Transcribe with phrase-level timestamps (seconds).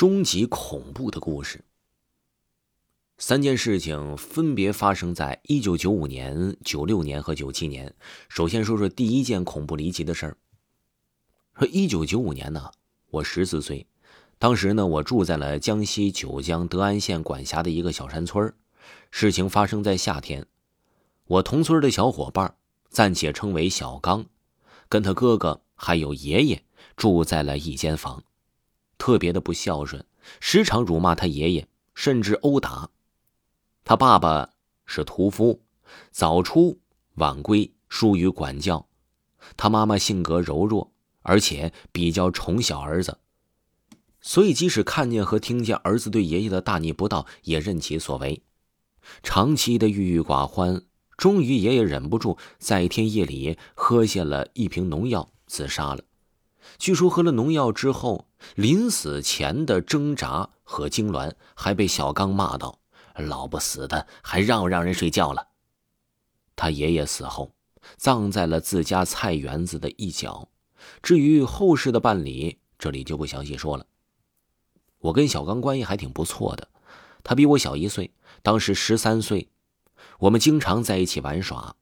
[0.00, 1.62] 终极恐怖的故事。
[3.18, 7.94] 三件事情分别发生在一九九五年、九六年和九七年。
[8.30, 10.38] 首先说说第一件恐怖离奇的事儿。
[11.58, 12.70] 说一九九五年呢，
[13.10, 13.86] 我十四岁，
[14.38, 18.54] 当时呢，我住在了江西九江德安县管辖的一个小山村
[19.10, 20.46] 事情发生在夏天，
[21.26, 22.54] 我同村的小伙伴，
[22.88, 24.24] 暂且称为小刚，
[24.88, 26.64] 跟他哥哥还有爷爷
[26.96, 28.24] 住在了一间房。
[29.00, 30.04] 特别的不孝顺，
[30.40, 32.90] 时常辱骂他爷爷，甚至殴打。
[33.82, 34.50] 他爸爸
[34.84, 35.62] 是屠夫，
[36.12, 36.78] 早出
[37.14, 38.86] 晚归，疏于管教。
[39.56, 43.18] 他妈妈性格柔弱，而且比较宠小儿子，
[44.20, 48.42] 所以即使看见和听见儿子对爷爷的大逆不道，也任其所为。
[49.22, 50.82] 长期的郁郁寡欢，
[51.16, 56.04] 终于爷爷忍不住，在一天夜里喝下了一瓶农药，自杀了。
[56.78, 62.80] 据说喝了农药之后，临死前的挣扎和痉挛，还被小刚骂道
[63.16, 65.48] ：“老不死的，还让不让人睡觉了？”
[66.56, 67.54] 他爷爷死后，
[67.96, 70.48] 葬在了自家菜园子的一角。
[71.02, 73.86] 至于后事的办理，这里就不详细说了。
[74.98, 76.68] 我跟小刚关系还挺不错的，
[77.22, 79.50] 他比我小一岁，当时十三岁，
[80.18, 81.76] 我们经常在一起玩耍。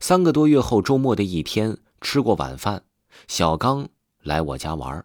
[0.00, 2.84] 三个多月后，周末的一天，吃过晚饭。
[3.28, 3.88] 小刚
[4.22, 5.04] 来我家玩，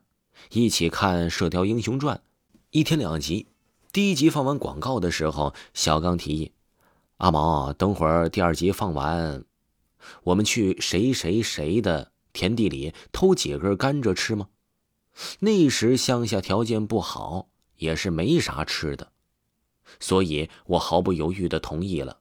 [0.51, 2.17] 一起看《射雕英雄传》，
[2.71, 3.47] 一天两集。
[3.91, 6.51] 第一集放完广告的时候，小刚提议
[7.17, 9.43] ：“阿毛，等会儿第二集放完，
[10.23, 14.49] 我们去谁谁谁的田地里偷几根甘蔗吃吗？”
[15.39, 19.11] 那时乡下条件不好，也是没啥吃的，
[19.99, 22.19] 所以我毫不犹豫的同意了。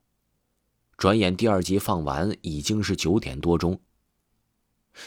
[0.97, 3.79] 转眼第二集放完，已经是九点多钟。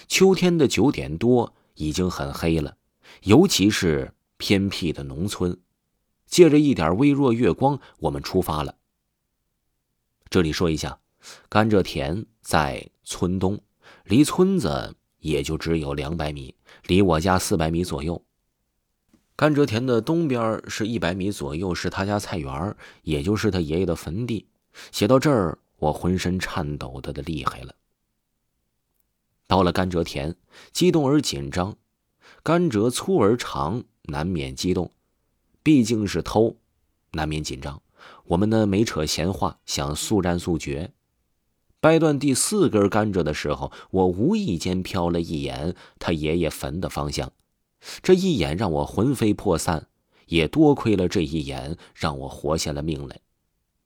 [0.09, 2.77] 秋天的九点多已经很黑了，
[3.23, 5.59] 尤其是偏僻的农村。
[6.27, 8.77] 借着一点微弱月光，我们出发了。
[10.31, 10.99] 这里说一下，
[11.51, 13.61] 甘蔗田在村东，
[14.05, 16.55] 离村子也就只有两百米，
[16.87, 18.25] 离我家四百米左右。
[19.37, 24.47] 甘蔗田的东边是一百米左右，是他家菜园，也就是他爷爷的坟地。
[24.91, 27.75] 写到这儿，我浑身颤抖的的厉害了。
[29.53, 30.35] 到了甘蔗田，
[30.73, 31.77] 激动而紧张。
[32.43, 34.91] 甘蔗粗而长，难免激动。
[35.63, 36.57] 毕竟是偷，
[37.11, 37.83] 难免紧张。
[38.29, 40.95] 我们呢没扯闲话，想速战速决。
[41.81, 47.31] 掰断第四根甘蔗的时候，我无意间瞟了一眼他爷爷坟的方向。
[48.03, 49.87] 这一眼让我魂飞魄散，
[50.29, 53.21] 也多亏了这一眼，让我活下了命来。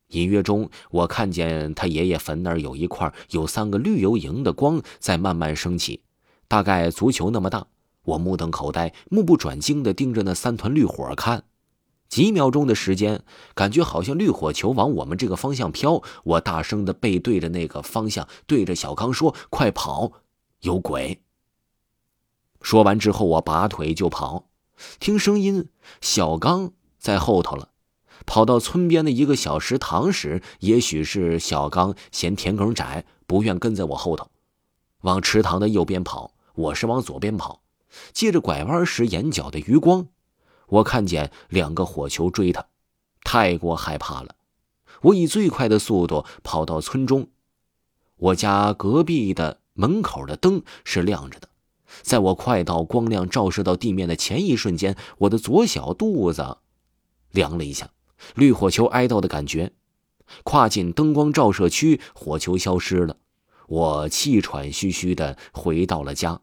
[0.08, 6.02] 隐约中，我看见他爷爷坟那儿有一块有三个绿油莹的光在慢慢升起，
[6.46, 7.66] 大概足球那么大。
[8.04, 11.44] 我目瞪口呆，目不转睛地盯着那三团绿火看。
[12.08, 16.00] 几秒钟的时间，感觉好像绿火球往我们这个方向飘。
[16.22, 20.12] 我大声地背对着那个方向，对着小刚说：“快跑，
[20.60, 21.20] 有鬼！”
[22.62, 24.48] 说完之后，我拔腿就跑。
[25.00, 25.68] 听声音，
[26.00, 27.70] 小刚在后头了。
[28.26, 34.28] 跑到村边的一个小食堂时，也许是小刚嫌田埂窄，不愿跟在我后头，
[35.02, 36.32] 往池塘的右边跑。
[36.54, 37.62] 我是往左边跑。
[38.12, 40.08] 借着拐弯时眼角的余光，
[40.66, 42.66] 我看见两个火球追他，
[43.22, 44.34] 太过害怕了。
[45.02, 47.28] 我以最快的速度跑到村中，
[48.16, 51.48] 我家隔壁的门口的灯是亮着的。
[52.02, 56.58] 在我快到光亮照射到地面的前一瞬间，我的左小肚子
[57.30, 57.90] 凉了一下。
[58.34, 59.72] 绿火球挨到的感觉，
[60.44, 63.16] 跨进灯光照射区，火球消失了。
[63.68, 66.40] 我气喘吁吁的回到了家，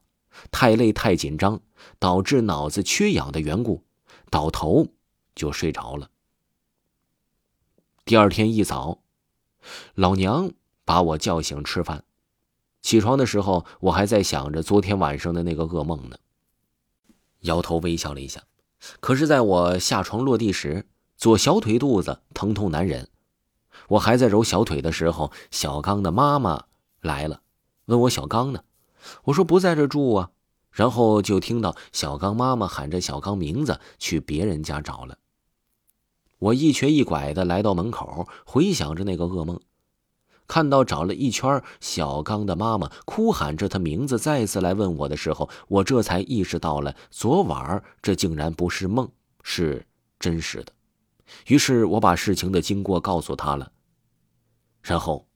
[0.52, 1.62] 太累太紧张，
[2.00, 3.84] 导致脑子缺氧的缘故，
[4.30, 4.88] 倒头
[5.34, 6.10] 就睡着了。
[8.06, 9.00] 第二天一早，
[9.96, 10.52] 老娘
[10.84, 12.04] 把我叫醒吃饭。
[12.82, 16.18] 起床的时候，我还在想着昨天晚上的那个噩梦呢。
[17.42, 18.44] 摇头微笑了一下，
[19.00, 20.86] 可是在我下床落地时。
[21.24, 23.08] 左小腿肚子疼痛难忍，
[23.88, 26.66] 我还在揉小腿的时候，小刚的妈妈
[27.00, 27.40] 来了，
[27.86, 28.66] 问我小刚呢？
[29.24, 30.32] 我说不在这住啊。
[30.70, 35.18] 然后就听到小刚妈妈喊着小刚名字，去别人家找了。
[36.40, 39.62] 我一瘸一拐的来到门口，回想着那个噩梦，
[40.46, 49.10] 看到找了一圈小刚的妈妈哭喊着他名字，再次来问我的时候，我这才意识到了昨晚这竟然不是梦，
[49.42, 49.88] 是
[50.20, 50.74] 真实的。
[51.48, 53.72] 于是我把事情的经过告诉他了，
[54.82, 55.28] 然后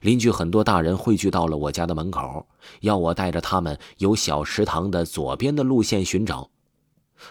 [0.00, 2.48] 邻居很多大人汇聚到了我家的门口，
[2.80, 6.50] 要我带着他们由小池塘的左边的路线寻找。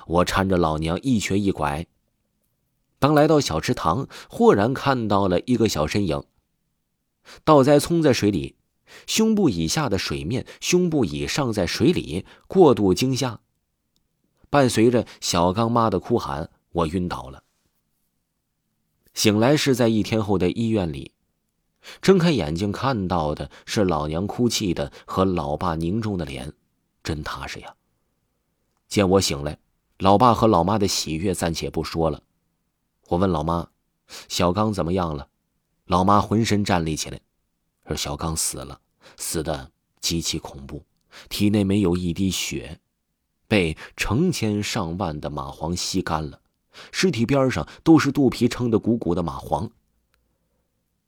[0.07, 1.85] 我搀着老娘一瘸一拐。
[2.99, 6.23] 当来到小池塘，豁然看到了一个小身影，
[7.43, 8.55] 倒栽葱在水里，
[9.07, 13.41] 胸部以下的水面，胸部以上在水里，过度惊吓，
[14.49, 17.43] 伴随着小刚妈的哭喊，我晕倒了。
[19.13, 21.13] 醒来是在一天后的医院里，
[22.01, 26.53] 睁开眼睛看到的是老娘哭泣的和老爸凝重的脸，
[27.03, 27.75] 真踏实呀。
[28.87, 29.57] 见我醒来，
[29.99, 32.23] 老爸和老妈的喜悦暂且不说了。
[33.09, 33.67] 我问老妈
[34.29, 35.27] ：“小刚怎么样了？”
[35.85, 37.19] 老妈浑身站立起来，
[37.87, 38.79] 说：“小刚死了，
[39.17, 40.83] 死的极其恐怖，
[41.27, 42.79] 体内没有一滴血，
[43.47, 46.39] 被成千上万的蚂蟥吸干了，
[46.91, 49.69] 尸体边上都是肚皮撑得鼓鼓的蚂蟥。”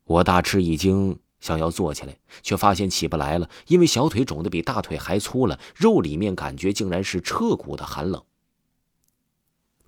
[0.06, 8.24] 我大吃一惊，想要坐起来，却发现起不来了，因为小腿肿得比大腿还粗了，肉里面感觉竟然是彻骨的寒冷。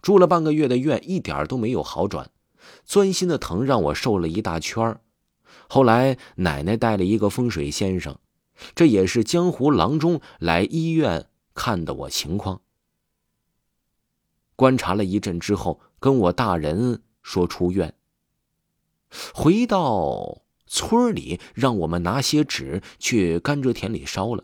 [0.01, 2.31] 住了半个月的院，一点都没有好转，
[2.85, 4.99] 钻心的疼让我瘦了一大圈
[5.67, 8.17] 后来奶奶带了一个风水先生，
[8.73, 12.61] 这也是江湖郎中来医院看的我情况。
[14.57, 17.93] 观察了一阵之后，跟我大人说出院。
[19.33, 24.43] 回到村里，让我们拿些纸去甘蔗田里烧了。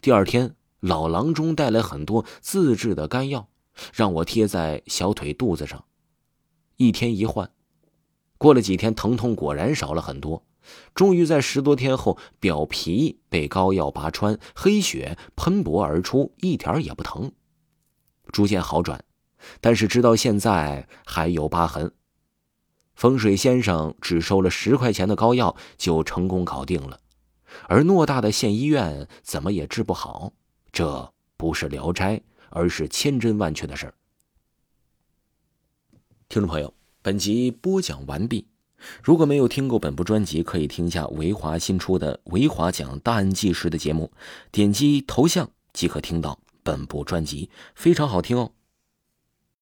[0.00, 3.48] 第二天，老郎中带来很多自制的干药。
[3.94, 5.86] 让我贴在小腿肚子上，
[6.76, 7.50] 一天一换。
[8.36, 10.44] 过了几天，疼痛果然少了很多。
[10.94, 17.32] 终于在十多天后，表皮被膏药拔穿，黑血喷薄而出，一点也不疼，
[18.30, 19.02] 逐渐好转。
[19.60, 21.92] 但是直到现在还有疤痕。
[22.94, 27.00] 风水先生只收了十块钱的膏药，就成功搞定了。
[27.68, 30.32] 而偌大的县医院怎么也治不好，
[30.72, 32.20] 这不是聊斋。
[32.52, 33.94] 而是千真万确的事儿。
[36.28, 38.48] 听众朋友，本集播讲完毕。
[39.04, 44.10] 如果没有听过本部专辑，可以听一下维华新出的《维华讲大案纪实》的节目，
[44.50, 48.50] 点击头像即可听到本部专辑，非常好听哦。